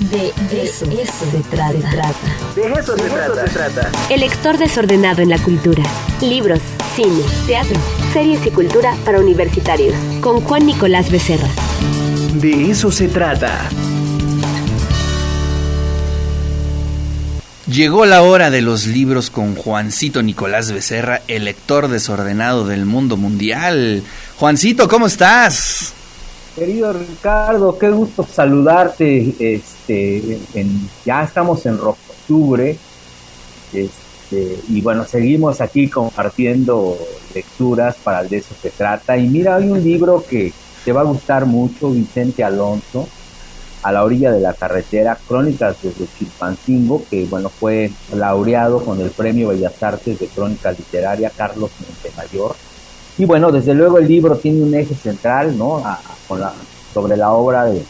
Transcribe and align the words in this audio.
De, 0.00 0.32
eso, 0.52 0.86
se, 0.86 1.40
trata. 1.50 2.14
De 2.54 2.72
eso, 2.72 2.96
se, 2.96 3.02
trata. 3.02 3.46
se 3.46 3.52
trata. 3.52 3.90
El 4.08 4.20
lector 4.20 4.56
desordenado 4.56 5.22
en 5.22 5.28
la 5.28 5.38
cultura. 5.38 5.82
Libros, 6.20 6.60
cine, 6.94 7.20
teatro, 7.48 7.76
series 8.12 8.46
y 8.46 8.50
cultura 8.50 8.94
para 9.04 9.18
universitarios. 9.18 9.94
Con 10.20 10.40
Juan 10.40 10.66
Nicolás 10.66 11.10
Becerra. 11.10 11.48
De 12.34 12.70
eso 12.70 12.92
se 12.92 13.08
trata. 13.08 13.68
Llegó 17.66 18.06
la 18.06 18.22
hora 18.22 18.50
de 18.50 18.62
los 18.62 18.86
libros 18.86 19.30
con 19.30 19.56
Juancito 19.56 20.22
Nicolás 20.22 20.70
Becerra, 20.70 21.22
el 21.26 21.44
lector 21.44 21.88
desordenado 21.88 22.66
del 22.66 22.86
mundo 22.86 23.16
mundial. 23.16 24.04
Juancito, 24.36 24.88
¿cómo 24.88 25.08
estás? 25.08 25.92
Querido 26.58 26.92
Ricardo, 26.92 27.78
qué 27.78 27.88
gusto 27.88 28.26
saludarte. 28.28 29.34
Este, 29.38 30.40
ya 31.04 31.22
estamos 31.22 31.64
en 31.66 31.78
octubre. 31.78 32.76
Este, 33.72 34.58
y 34.68 34.80
bueno, 34.80 35.04
seguimos 35.04 35.60
aquí 35.60 35.88
compartiendo 35.88 36.98
lecturas 37.32 37.94
para 38.02 38.22
el 38.22 38.28
de 38.28 38.38
eso 38.38 38.56
se 38.60 38.70
trata. 38.70 39.16
Y 39.16 39.28
mira, 39.28 39.54
hay 39.54 39.70
un 39.70 39.82
libro 39.84 40.24
que 40.28 40.52
te 40.84 40.90
va 40.90 41.02
a 41.02 41.04
gustar 41.04 41.46
mucho, 41.46 41.90
Vicente 41.90 42.42
Alonso, 42.42 43.08
A 43.84 43.92
la 43.92 44.02
orilla 44.02 44.32
de 44.32 44.40
la 44.40 44.52
carretera, 44.52 45.16
Crónicas 45.28 45.76
desde 45.80 46.06
Chilpancingo, 46.18 47.04
que 47.08 47.24
bueno, 47.26 47.50
fue 47.50 47.92
laureado 48.12 48.84
con 48.84 49.00
el 49.00 49.10
Premio 49.10 49.50
Bellas 49.50 49.80
Artes 49.80 50.18
de 50.18 50.26
Crónica 50.26 50.72
Literaria 50.72 51.30
Carlos 51.30 51.70
Montemayor 51.78 52.56
y 53.18 53.24
bueno, 53.24 53.50
desde 53.50 53.74
luego 53.74 53.98
el 53.98 54.06
libro 54.06 54.36
tiene 54.36 54.62
un 54.62 54.72
eje 54.72 54.94
central, 54.94 55.58
¿no? 55.58 55.82
con 56.28 56.40
la, 56.40 56.52
sobre 56.94 57.16
la 57.16 57.32
obra 57.32 57.64
de, 57.64 57.84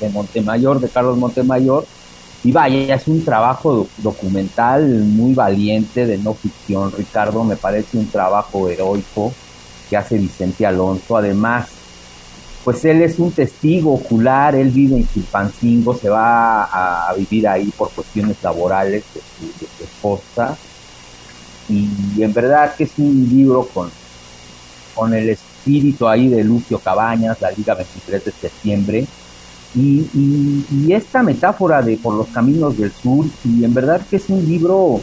de, 0.00 0.08
Montemayor, 0.08 0.80
de 0.80 0.88
Carlos 0.88 1.18
Montemayor. 1.18 1.84
Y 2.42 2.52
vaya, 2.52 2.94
es 2.94 3.06
un 3.08 3.22
trabajo 3.22 3.88
documental 3.98 4.88
muy 4.88 5.34
valiente 5.34 6.06
de 6.06 6.16
no 6.16 6.32
ficción, 6.32 6.90
Ricardo. 6.92 7.44
Me 7.44 7.56
parece 7.56 7.98
un 7.98 8.06
trabajo 8.06 8.70
heroico 8.70 9.34
que 9.90 9.98
hace 9.98 10.16
Vicente 10.16 10.64
Alonso. 10.64 11.18
Además, 11.18 11.68
pues 12.64 12.82
él 12.86 13.02
es 13.02 13.18
un 13.18 13.32
testigo 13.32 13.92
ocular, 13.92 14.54
él 14.54 14.70
vive 14.70 14.96
en 14.96 15.08
Chilpancingo, 15.08 15.94
se 15.94 16.08
va 16.08 16.64
a, 16.64 17.12
vivir 17.14 17.46
ahí 17.48 17.70
por 17.76 17.90
cuestiones 17.90 18.36
laborales 18.42 19.04
de 19.14 19.20
su, 19.20 19.46
de 19.60 19.66
su 19.76 19.84
esposa. 19.84 20.56
Y 21.68 22.22
en 22.22 22.32
verdad 22.32 22.74
que 22.76 22.84
es 22.84 22.92
un 22.96 23.28
libro 23.30 23.68
con, 23.74 23.90
con 24.98 25.14
el 25.14 25.28
espíritu 25.28 26.08
ahí 26.08 26.28
de 26.28 26.42
Lucio 26.42 26.80
Cabañas, 26.80 27.40
la 27.40 27.52
Liga 27.52 27.74
23 27.74 28.24
de 28.24 28.32
septiembre, 28.32 29.06
y, 29.76 30.92
esta 30.92 31.22
metáfora 31.22 31.82
de 31.82 31.96
por 31.98 32.14
los 32.14 32.26
caminos 32.28 32.76
del 32.76 32.90
sur, 32.90 33.26
y 33.44 33.62
en 33.62 33.72
verdad 33.72 34.00
que 34.10 34.16
es 34.16 34.28
un 34.28 34.44
libro 34.44 35.00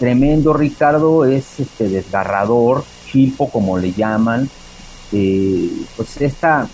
tremendo, 0.00 0.52
Ricardo, 0.52 1.24
es 1.24 1.60
este 1.60 1.88
desgarrador, 1.88 2.82
chilpo 3.06 3.48
como 3.50 3.78
le 3.78 3.92
llaman, 3.92 4.50
eh, 5.12 5.70
pues 5.96 6.20
esta, 6.20 6.66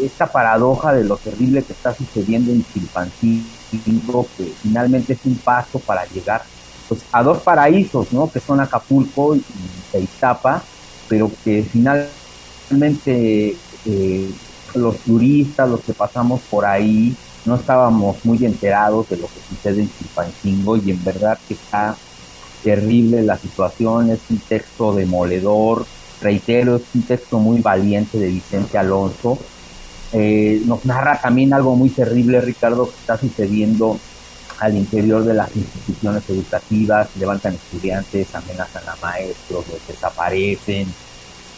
esta 0.00 0.26
paradoja 0.26 0.92
de 0.92 1.02
lo 1.02 1.16
terrible 1.16 1.62
que 1.64 1.72
está 1.72 1.92
sucediendo 1.92 2.52
en 2.52 2.64
Chilpancingo, 2.72 4.28
que 4.36 4.52
finalmente 4.62 5.14
es 5.14 5.20
un 5.24 5.36
paso 5.36 5.80
para 5.80 6.04
llegar 6.06 6.42
pues 6.88 7.00
a 7.10 7.22
dos 7.22 7.38
paraísos, 7.38 8.12
¿no? 8.12 8.30
Que 8.30 8.40
son 8.40 8.60
Acapulco 8.60 9.34
y 9.34 9.42
Iztapa, 9.94 10.62
pero 11.10 11.28
que 11.44 11.64
finalmente 11.64 13.56
eh, 13.84 14.30
los 14.76 14.96
turistas, 14.98 15.68
los 15.68 15.80
que 15.80 15.92
pasamos 15.92 16.40
por 16.48 16.64
ahí, 16.64 17.16
no 17.44 17.56
estábamos 17.56 18.24
muy 18.24 18.44
enterados 18.44 19.08
de 19.08 19.16
lo 19.16 19.26
que 19.26 19.40
sucede 19.48 19.82
en 19.82 19.90
Chilpancingo 19.98 20.76
y 20.76 20.92
en 20.92 21.02
verdad 21.02 21.36
que 21.48 21.54
está 21.54 21.96
terrible 22.62 23.22
la 23.24 23.36
situación, 23.36 24.10
es 24.10 24.20
un 24.30 24.38
texto 24.38 24.94
demoledor, 24.94 25.84
reitero, 26.22 26.76
es 26.76 26.82
un 26.94 27.02
texto 27.02 27.40
muy 27.40 27.60
valiente 27.60 28.16
de 28.16 28.28
Vicente 28.28 28.78
Alonso. 28.78 29.36
Eh, 30.12 30.62
nos 30.64 30.84
narra 30.84 31.20
también 31.20 31.52
algo 31.52 31.74
muy 31.74 31.90
terrible, 31.90 32.40
Ricardo, 32.40 32.86
que 32.86 32.96
está 33.00 33.18
sucediendo 33.18 33.98
al 34.60 34.76
interior 34.76 35.24
de 35.24 35.34
las 35.34 35.54
instituciones 35.56 36.22
educativas, 36.28 37.08
levantan 37.18 37.54
estudiantes, 37.54 38.34
amenazan 38.34 38.82
a 38.88 38.96
maestros, 39.02 39.64
desaparecen. 39.88 40.86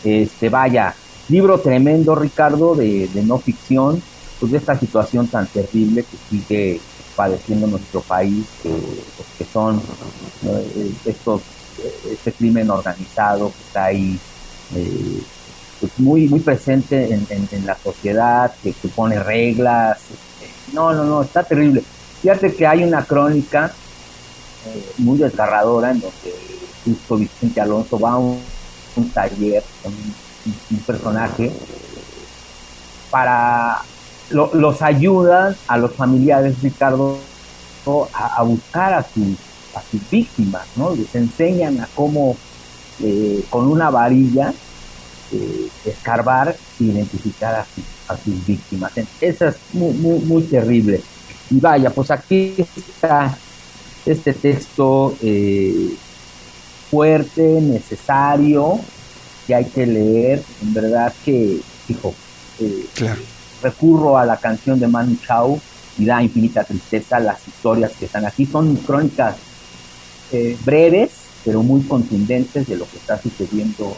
Este, 0.04 0.48
vaya, 0.48 0.94
libro 1.28 1.58
tremendo, 1.60 2.14
Ricardo, 2.14 2.76
de, 2.76 3.08
no 3.24 3.38
ficción, 3.38 4.00
pues 4.38 4.52
de 4.52 4.58
esta 4.58 4.78
situación 4.78 5.26
tan 5.26 5.46
terrible 5.48 6.04
que 6.04 6.16
sigue 6.30 6.80
padeciendo 7.16 7.66
nuestro 7.66 8.00
país, 8.02 8.46
que, 8.62 8.70
pues, 9.36 9.48
son 9.52 9.82
estos, 11.04 11.42
este 12.10 12.32
crimen 12.32 12.70
organizado 12.70 13.48
que 13.48 13.62
está 13.66 13.84
ahí 13.86 14.18
eh, 14.76 15.22
pues 15.80 15.92
muy, 15.98 16.28
muy 16.28 16.38
presente 16.38 17.12
en, 17.12 17.66
la 17.66 17.76
sociedad, 17.76 18.54
que, 18.62 18.72
que 18.72 18.88
pone 18.88 19.18
reglas. 19.18 19.98
Este, 19.98 20.72
no, 20.72 20.92
no, 20.94 21.02
no, 21.02 21.22
está 21.22 21.42
terrible. 21.42 21.82
Fíjate 22.22 22.54
que 22.54 22.64
hay 22.64 22.84
una 22.84 23.04
crónica 23.04 23.72
eh, 24.66 24.92
muy 24.98 25.18
desgarradora 25.18 25.90
en 25.90 26.00
donde 26.00 26.34
justo 26.84 27.16
Vicente 27.16 27.60
Alonso 27.60 27.98
va 27.98 28.12
a 28.12 28.18
un, 28.18 28.40
taller 29.12 29.64
con 29.82 29.92
un, 29.92 30.78
personaje 30.86 31.52
para 33.10 33.82
los 34.30 34.82
ayudan 34.82 35.56
a 35.66 35.76
los 35.76 35.92
familiares 35.94 36.62
Ricardo 36.62 37.18
a, 38.14 38.42
buscar 38.44 38.94
a 38.94 39.02
sus 39.04 40.10
víctimas 40.10 40.64
no 40.76 40.94
les 40.94 41.12
enseñan 41.16 41.80
a 41.80 41.88
cómo 41.94 42.36
eh, 43.02 43.44
con 43.50 43.66
una 43.66 43.90
varilla 43.90 44.54
eh, 45.32 45.68
escarbar 45.86 46.54
e 46.78 46.84
identificar 46.84 47.54
a, 47.56 47.66
a 48.12 48.16
sus 48.16 48.46
víctimas. 48.46 48.92
Esa 49.20 49.48
es 49.48 49.56
muy, 49.72 49.92
muy, 49.94 50.18
muy 50.20 50.42
terrible 50.42 51.02
y 51.52 51.60
vaya, 51.60 51.90
pues 51.90 52.10
aquí 52.10 52.54
está 52.56 53.36
este 54.06 54.32
texto 54.32 55.14
eh, 55.22 55.94
fuerte, 56.90 57.42
necesario, 57.60 58.80
que 59.46 59.54
hay 59.54 59.66
que 59.66 59.86
leer. 59.86 60.42
En 60.62 60.72
verdad 60.72 61.12
que, 61.22 61.60
hijo, 61.88 62.14
eh, 62.58 62.86
recurro 63.62 64.16
a 64.16 64.24
la 64.24 64.38
canción 64.38 64.80
de 64.80 64.88
Manu 64.88 65.16
Chao 65.26 65.60
y 65.98 66.06
da 66.06 66.22
infinita 66.22 66.64
tristeza 66.64 67.20
las 67.20 67.46
historias 67.46 67.92
que 67.98 68.06
están 68.06 68.24
aquí. 68.24 68.46
Son 68.46 68.74
crónicas 68.76 69.36
eh, 70.32 70.56
breves, 70.64 71.10
pero 71.44 71.62
muy 71.62 71.82
contundentes 71.82 72.66
de 72.66 72.76
lo 72.76 72.88
que 72.88 72.96
está 72.96 73.20
sucediendo 73.20 73.94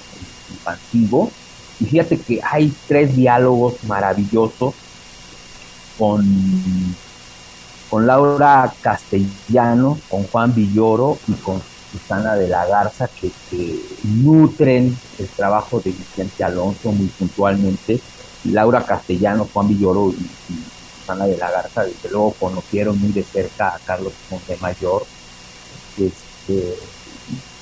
en 0.51 0.57
Pantigo. 0.65 1.31
Y 1.79 1.85
fíjate 1.85 2.19
que 2.19 2.41
hay 2.43 2.73
tres 2.89 3.15
diálogos 3.15 3.85
maravillosos 3.85 4.75
con 5.97 6.25
con 7.95 8.09
Laura 8.09 8.75
Castellano, 8.81 10.01
con 10.09 10.25
Juan 10.25 10.53
Villoro 10.53 11.17
y 11.29 11.33
con 11.35 11.63
Susana 11.93 12.35
de 12.35 12.49
la 12.49 12.67
Garza, 12.67 13.07
que, 13.07 13.31
nutren 14.03 14.99
el 15.17 15.29
trabajo 15.29 15.79
de 15.79 15.93
Vicente 15.93 16.43
Alonso 16.43 16.91
muy 16.91 17.07
puntualmente. 17.07 18.01
Laura 18.47 18.83
Castellano, 18.83 19.49
Juan 19.53 19.69
Villoro 19.69 20.11
y, 20.11 20.27
Susana 20.99 21.27
de 21.27 21.37
la 21.37 21.49
Garza, 21.53 21.85
desde 21.85 22.11
luego 22.11 22.33
conocieron 22.33 22.99
muy 22.99 23.13
de 23.13 23.23
cerca 23.23 23.77
a 23.77 23.79
Carlos 23.79 24.13
Montemayor. 24.29 25.07
Este, 25.97 26.75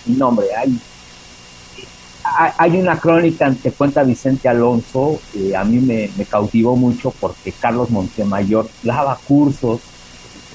no, 0.07 0.29
hombre, 0.29 0.47
hay, 0.57 0.81
hay 2.57 2.81
una 2.81 2.99
crónica 2.99 3.55
que 3.63 3.71
cuenta 3.71 4.03
Vicente 4.03 4.49
Alonso, 4.49 5.21
que 5.31 5.55
a 5.55 5.63
mí 5.63 5.79
me, 5.79 6.11
me 6.17 6.25
cautivó 6.25 6.75
mucho 6.75 7.11
porque 7.21 7.53
Carlos 7.53 7.91
Montemayor 7.91 8.67
daba 8.83 9.19
cursos 9.29 9.83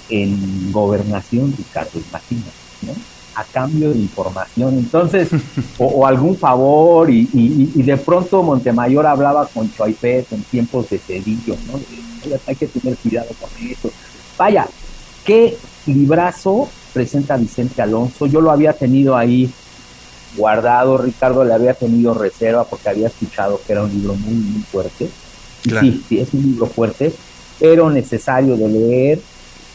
en 0.10 0.72
gobernación, 0.72 1.54
Ricardo, 1.58 2.00
imagínate, 2.00 2.52
¿no? 2.84 2.94
A 3.36 3.44
cambio 3.44 3.92
de 3.92 4.00
información, 4.00 4.78
entonces, 4.80 5.30
o, 5.78 6.08
algún 6.08 6.38
favor, 6.38 7.10
y, 7.10 7.26
de 7.76 7.98
pronto 7.98 8.42
Montemayor 8.42 9.06
hablaba 9.06 9.48
con 9.48 9.72
Choaipet 9.74 10.32
en 10.32 10.44
tiempos 10.44 10.90
de 10.90 10.98
Cedillo, 10.98 11.56
¿no? 11.68 11.80
Hay 12.48 12.56
que 12.56 12.68
tener 12.68 12.98
cuidado 12.98 13.30
con 13.40 13.50
eso. 13.68 13.92
Vaya, 14.38 14.68
qué 15.24 15.58
librazo 15.86 16.68
presenta 16.94 17.38
Vicente 17.38 17.82
Alonso. 17.82 18.26
Yo 18.26 18.42
lo 18.42 18.52
había 18.52 18.74
tenido 18.74 19.16
ahí 19.16 19.52
guardado, 20.36 20.98
Ricardo 20.98 21.44
le 21.44 21.54
había 21.54 21.74
tenido 21.74 22.14
reserva 22.14 22.64
porque 22.64 22.90
había 22.90 23.08
escuchado 23.08 23.60
que 23.66 23.74
era 23.74 23.84
un 23.84 23.92
libro 23.92 24.16
muy, 24.16 24.34
muy 24.34 24.62
fuerte. 24.64 25.10
Sí, 25.64 26.04
sí, 26.08 26.20
es 26.20 26.34
un 26.34 26.44
libro 26.44 26.68
fuerte, 26.68 27.14
pero 27.60 27.90
necesario 27.90 28.56
de 28.56 28.70
leer 28.70 29.20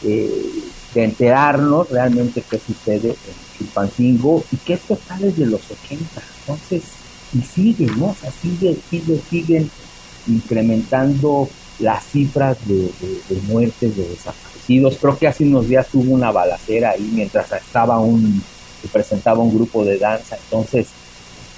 de 0.03 1.03
enterarnos 1.03 1.89
realmente 1.89 2.43
qué 2.49 2.59
sucede 2.59 3.09
en 3.09 3.57
Chilpancingo 3.57 4.43
y 4.51 4.57
que 4.57 4.73
esto 4.73 4.93
está 4.93 5.17
desde 5.17 5.45
los 5.45 5.61
80. 5.69 6.21
Entonces, 6.41 6.83
y 7.33 7.41
sigue, 7.41 7.87
¿no? 7.97 8.07
O 8.07 8.15
sea, 8.19 8.31
sigue, 8.31 8.77
sigue, 8.89 9.19
siguen 9.29 9.69
incrementando 10.27 11.49
las 11.79 12.05
cifras 12.05 12.57
de, 12.67 12.91
muertes, 13.47 13.95
de 13.97 14.07
desapariciones. 14.07 14.43
fallecidos. 14.53 14.97
Creo 14.99 15.17
que 15.17 15.27
hace 15.27 15.43
unos 15.43 15.67
días 15.67 15.87
hubo 15.93 16.13
una 16.13 16.31
balacera 16.31 16.91
ahí 16.91 17.09
mientras 17.13 17.51
estaba 17.51 17.99
un, 17.99 18.41
se 18.81 18.87
presentaba 18.87 19.39
un 19.39 19.53
grupo 19.53 19.83
de 19.83 19.97
danza. 19.97 20.37
Entonces, 20.45 20.87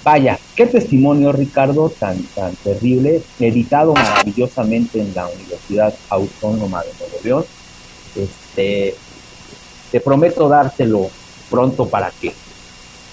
vaya, 0.03 0.39
qué 0.56 0.65
testimonio, 0.65 1.31
Ricardo, 1.31 1.89
tan, 1.89 2.21
tan 2.36 2.56
terrible, 2.56 3.21
editado 3.39 3.94
maravillosamente 3.94 5.01
en 5.01 5.13
la 5.13 5.27
Universidad 5.27 5.94
Autónoma 6.09 6.81
de 6.83 6.89
Nuevo 7.00 7.18
León. 7.24 7.45
Este, 8.15 8.95
te 9.91 10.00
prometo 10.00 10.47
dártelo 10.47 11.09
pronto 11.50 11.88
para 11.89 12.12
que 12.12 12.33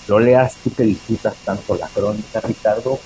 lo 0.09 0.19
leas 0.19 0.55
tú 0.63 0.75
que 0.75 0.85
disfrutas 0.85 1.35
tanto 1.45 1.75
la 1.75 1.89
crónica, 1.89 2.41
Ricardo, 2.41 2.99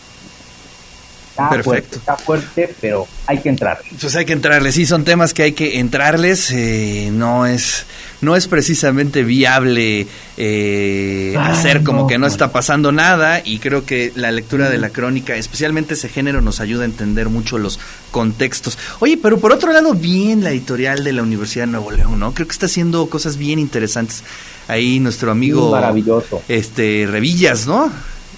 Está 1.37 1.50
Perfecto. 1.50 1.71
Fuerte, 1.71 1.97
está 1.99 2.17
fuerte, 2.17 2.75
pero 2.81 3.06
hay 3.27 3.38
que 3.41 3.50
entrar. 3.50 3.79
Pues 4.00 4.17
hay 4.17 4.25
que 4.25 4.33
entrarles, 4.33 4.75
sí, 4.75 4.87
son 4.87 5.05
temas 5.05 5.35
que 5.35 5.43
hay 5.43 5.53
que 5.53 5.79
entrarles. 5.81 6.50
Eh, 6.50 7.11
no 7.12 7.44
es 7.44 7.85
no 8.23 8.35
es 8.37 8.49
precisamente 8.49 9.23
viable 9.23 10.06
eh, 10.38 11.35
Ay, 11.38 11.53
hacer 11.53 11.83
como 11.83 12.03
no, 12.03 12.06
que 12.06 12.15
no 12.15 12.23
no. 12.23 12.27
está 12.29 12.50
pasando 12.53 12.91
nada 12.91 13.43
y 13.44 13.59
creo 13.59 13.85
que 13.85 14.12
la 14.17 14.33
lectura 14.33 14.71
de 14.71 14.79
la 14.79 14.88
crónica, 14.88 15.37
especialmente 15.37 15.93
ese 15.93 16.09
género, 16.09 16.41
nos 16.41 16.61
ayuda 16.61 16.83
a 16.83 16.87
entender 16.87 17.29
mucho 17.29 17.59
los 17.59 17.79
contextos. 18.12 18.79
Oye, 19.00 19.19
pero 19.23 19.39
por 19.39 19.53
otro 19.53 19.71
lado, 19.75 19.93
bien 19.93 20.43
la 20.43 20.50
editorial 20.53 21.05
de 21.05 21.12
la 21.12 21.23
Universidad 21.23 21.67
de 21.67 21.73
Nuevo 21.73 21.91
León, 21.91 22.19
¿no? 22.19 22.32
Creo 22.32 22.47
que 22.49 22.53
está 22.53 22.65
haciendo 22.65 23.06
cosas 23.11 23.37
bien 23.37 23.59
interesantes. 23.59 24.25
Ahí 24.69 24.99
nuestro 25.00 25.31
amigo 25.31 25.71
maravilloso. 25.71 26.43
este 26.49 27.06
Revillas, 27.11 27.67
¿no? 27.67 27.93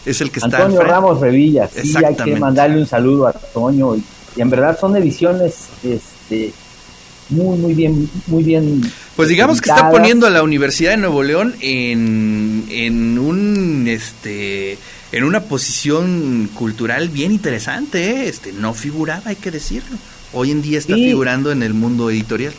Es 0.07 0.21
el 0.21 0.31
que 0.31 0.41
está 0.41 0.57
al 0.57 0.63
Antonio. 0.65 0.83
Ramos 0.83 1.21
Revilla, 1.21 1.69
sí, 1.69 1.93
hay 2.05 2.15
que 2.17 2.37
mandarle 2.37 2.79
un 2.79 2.87
saludo 2.87 3.27
a 3.27 3.31
Antonio 3.31 3.97
y, 3.97 4.03
y 4.37 4.41
en 4.41 4.51
verdad 4.51 4.79
son 4.79 4.97
ediciones 4.97 5.69
este 5.83 6.53
muy 7.31 7.59
muy 7.59 7.75
bien 7.75 8.09
muy 8.27 8.43
bien 8.43 8.81
Pues 9.15 9.29
digamos 9.29 9.61
que 9.61 9.69
está 9.71 9.91
poniendo 9.91 10.27
a 10.27 10.31
la 10.31 10.43
Universidad 10.43 10.93
de 10.93 10.97
Nuevo 10.97 11.23
León 11.23 11.55
en, 11.61 12.65
en 12.71 13.19
un 13.19 13.87
este 13.87 14.79
en 15.13 15.25
una 15.25 15.41
posición 15.43 16.49
cultural 16.55 17.09
bien 17.09 17.33
interesante, 17.33 18.11
¿eh? 18.11 18.29
este 18.29 18.53
no 18.53 18.75
figuraba, 18.75 19.23
hay 19.27 19.37
que 19.37 19.51
decirlo. 19.51 19.97
Hoy 20.35 20.51
en 20.51 20.61
día 20.63 20.79
está 20.79 20.95
Sí. 20.95 21.05
figurando 21.07 21.51
en 21.51 21.63
el 21.63 21.73
mundo 21.75 22.11
editorial. 22.11 22.53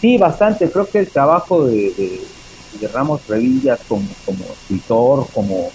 Sí, 0.00 0.16
bastante. 0.16 0.70
Creo 0.70 0.88
que 0.88 1.00
el 1.00 1.08
trabajo 1.08 1.66
de, 1.66 1.92
de- 1.96 2.20
de 2.80 2.88
Ramos 2.88 3.20
Revillas 3.28 3.80
como, 3.88 4.06
como 4.24 4.44
escritor, 4.44 5.26
como, 5.34 5.70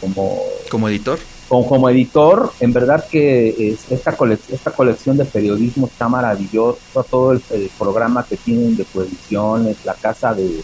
como, 0.00 0.42
Como 0.70 0.88
editor. 0.88 1.18
como, 1.48 1.68
como 1.68 1.88
editor, 1.90 2.52
en 2.60 2.72
verdad 2.72 3.04
que 3.10 3.48
es- 3.72 3.90
esta, 3.90 4.16
colec- 4.16 4.48
esta 4.52 4.70
colección 4.72 5.16
de 5.16 5.24
periodismo 5.24 5.86
está 5.86 6.08
maravillosa. 6.08 7.02
Todo 7.10 7.32
el, 7.32 7.42
el 7.50 7.70
programa 7.78 8.24
que 8.28 8.36
tienen 8.36 8.76
de 8.76 8.84
coediciones, 8.84 9.76
la 9.84 9.94
casa 9.94 10.34
de, 10.34 10.62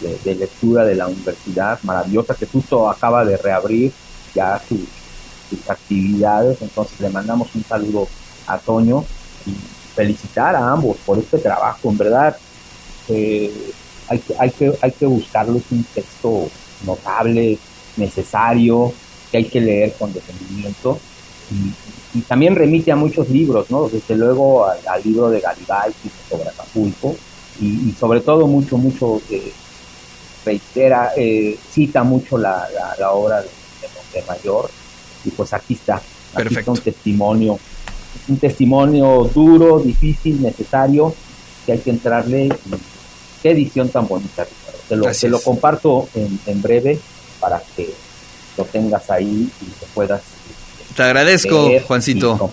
de- 0.00 0.18
de 0.24 0.34
lectura 0.34 0.84
de 0.84 0.94
la 0.96 1.06
universidad, 1.06 1.78
maravillosa, 1.82 2.34
que 2.34 2.46
justo 2.46 2.88
acaba 2.90 3.24
de 3.24 3.36
reabrir 3.36 3.92
ya 4.34 4.60
sus, 4.68 4.80
sus 5.50 5.70
actividades. 5.70 6.60
Entonces 6.60 6.98
le 7.00 7.10
mandamos 7.10 7.54
un 7.54 7.64
saludo 7.64 8.08
a 8.46 8.58
Toño 8.58 9.04
y 9.46 9.52
felicitar 9.94 10.56
a 10.56 10.72
ambos 10.72 10.96
por 11.06 11.18
este 11.18 11.38
trabajo. 11.38 11.88
En 11.90 11.96
verdad, 11.96 12.36
eh, 13.08 13.52
hay, 14.08 14.18
que, 14.18 14.34
hay, 14.38 14.50
que, 14.50 14.72
hay 14.82 14.90
que 14.92 15.06
buscarlo. 15.06 15.56
Es 15.58 15.64
un 15.70 15.84
texto 15.94 16.48
notable, 16.84 17.58
necesario, 17.96 18.92
que 19.30 19.38
hay 19.38 19.44
que 19.44 19.60
leer 19.60 19.92
con 19.98 20.12
detenimiento. 20.12 20.98
Y, 21.50 22.18
y 22.18 22.22
también 22.22 22.54
remite 22.54 22.90
a 22.92 22.96
muchos 22.96 23.28
libros, 23.28 23.70
¿no? 23.70 23.88
Desde 23.88 24.14
luego 24.16 24.66
al, 24.66 24.78
al 24.86 25.02
libro 25.02 25.30
de 25.30 25.40
Garibay 25.40 25.92
sobre 26.30 26.48
Acapulco 26.48 27.14
y, 27.60 27.66
y 27.66 27.94
sobre 27.98 28.20
todo 28.20 28.46
mucho, 28.46 28.78
mucho 28.78 29.20
eh, 29.30 29.52
reitera, 30.44 31.12
eh, 31.16 31.58
cita 31.72 32.02
mucho 32.02 32.38
la, 32.38 32.66
la, 32.74 32.94
la 32.98 33.12
obra 33.12 33.42
de, 33.42 33.48
de 33.48 33.88
Montemayor 33.96 34.70
y 35.24 35.30
pues 35.30 35.52
aquí 35.52 35.74
está, 35.74 35.96
aquí 35.96 36.04
Perfecto. 36.34 36.60
está 36.60 36.70
un 36.70 36.78
testimonio, 36.78 37.58
un 38.28 38.36
testimonio 38.38 39.30
duro, 39.34 39.80
difícil, 39.80 40.40
necesario, 40.40 41.14
que 41.66 41.72
hay 41.72 41.78
que 41.78 41.90
entrarle. 41.90 42.46
Y 42.46 42.52
qué 43.42 43.50
edición 43.50 43.88
tan 43.88 44.06
bonita, 44.06 44.44
Ricardo. 44.44 44.78
Te 44.88 44.96
lo, 44.96 45.10
te 45.10 45.28
lo 45.28 45.40
comparto 45.40 46.08
en, 46.14 46.38
en 46.46 46.62
breve 46.62 47.00
para 47.44 47.62
que 47.76 47.92
lo 48.56 48.64
tengas 48.64 49.10
ahí 49.10 49.50
y 49.60 49.64
te 49.64 49.86
puedas 49.92 50.22
Te 50.96 51.02
agradezco, 51.02 51.70
Juancito. 51.86 52.50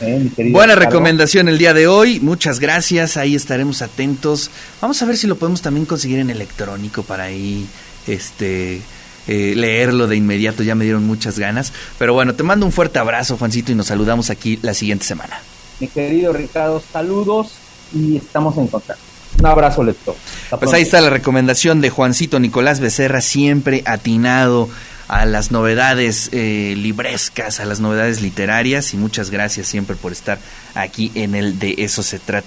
¿eh, 0.00 0.30
Buena 0.50 0.74
Ricardo? 0.74 0.76
recomendación 0.76 1.50
el 1.50 1.58
día 1.58 1.74
de 1.74 1.88
hoy, 1.88 2.20
muchas 2.20 2.58
gracias, 2.58 3.18
ahí 3.18 3.34
estaremos 3.34 3.82
atentos. 3.82 4.50
Vamos 4.80 5.02
a 5.02 5.04
ver 5.04 5.18
si 5.18 5.26
lo 5.26 5.36
podemos 5.36 5.60
también 5.60 5.84
conseguir 5.84 6.20
en 6.20 6.30
electrónico 6.30 7.02
para 7.02 7.24
ahí 7.24 7.66
este 8.06 8.80
eh, 9.28 9.52
leerlo 9.54 10.06
de 10.06 10.16
inmediato, 10.16 10.62
ya 10.62 10.74
me 10.74 10.84
dieron 10.84 11.06
muchas 11.06 11.38
ganas. 11.38 11.74
Pero 11.98 12.14
bueno, 12.14 12.34
te 12.34 12.42
mando 12.42 12.64
un 12.64 12.72
fuerte 12.72 12.98
abrazo, 12.98 13.36
Juancito, 13.36 13.72
y 13.72 13.74
nos 13.74 13.88
saludamos 13.88 14.30
aquí 14.30 14.58
la 14.62 14.72
siguiente 14.72 15.04
semana. 15.04 15.38
Mi 15.80 15.88
querido 15.88 16.32
Ricardo, 16.32 16.82
saludos 16.92 17.52
y 17.92 18.16
estamos 18.16 18.56
en 18.56 18.68
contacto. 18.68 19.09
Un 19.38 19.46
abrazo. 19.46 19.82
Hasta 19.82 20.58
Pues 20.58 20.72
ahí 20.72 20.82
está 20.82 21.00
la 21.00 21.10
recomendación 21.10 21.80
de 21.80 21.90
Juancito 21.90 22.38
Nicolás 22.40 22.80
Becerra, 22.80 23.20
siempre 23.20 23.82
atinado 23.86 24.68
a 25.10 25.24
las 25.24 25.50
novedades 25.50 26.28
eh, 26.32 26.74
librescas, 26.76 27.58
a 27.58 27.64
las 27.64 27.80
novedades 27.80 28.22
literarias 28.22 28.94
y 28.94 28.96
muchas 28.96 29.30
gracias 29.30 29.66
siempre 29.66 29.96
por 29.96 30.12
estar 30.12 30.38
aquí 30.74 31.10
en 31.16 31.34
el 31.34 31.58
de 31.58 31.74
eso 31.78 32.04
se 32.04 32.20
trata. 32.20 32.38